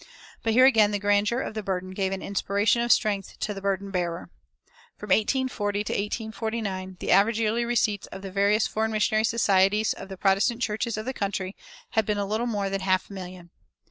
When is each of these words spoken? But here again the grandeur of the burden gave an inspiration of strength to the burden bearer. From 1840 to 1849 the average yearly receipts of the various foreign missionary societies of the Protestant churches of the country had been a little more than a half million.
But 0.41 0.53
here 0.53 0.65
again 0.65 0.89
the 0.89 0.97
grandeur 0.97 1.41
of 1.41 1.53
the 1.53 1.61
burden 1.61 1.91
gave 1.91 2.11
an 2.11 2.23
inspiration 2.23 2.81
of 2.81 2.91
strength 2.91 3.37
to 3.37 3.53
the 3.53 3.61
burden 3.61 3.91
bearer. 3.91 4.31
From 4.97 5.09
1840 5.09 5.83
to 5.83 5.93
1849 5.93 6.97
the 6.99 7.11
average 7.11 7.37
yearly 7.37 7.65
receipts 7.65 8.07
of 8.07 8.23
the 8.23 8.31
various 8.31 8.65
foreign 8.65 8.93
missionary 8.93 9.25
societies 9.25 9.93
of 9.93 10.09
the 10.09 10.17
Protestant 10.17 10.59
churches 10.63 10.97
of 10.97 11.05
the 11.05 11.13
country 11.13 11.55
had 11.91 12.07
been 12.07 12.17
a 12.17 12.25
little 12.25 12.47
more 12.47 12.67
than 12.71 12.81
a 12.81 12.85
half 12.85 13.11
million. 13.11 13.51